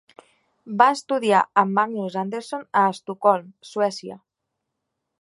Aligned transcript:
Va 0.81 0.87
estudiar 0.93 1.41
amb 1.63 1.77
Magnus 1.81 2.17
Andersson 2.23 2.67
a 2.83 2.89
Estocolm, 2.97 3.55
Suècia. 3.75 4.21